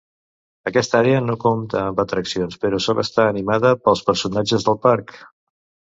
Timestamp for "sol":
2.87-3.03